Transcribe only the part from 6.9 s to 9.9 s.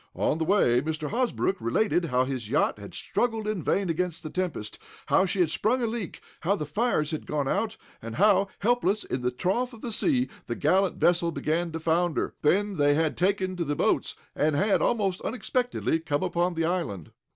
had gone out, and how, helpless in the trough of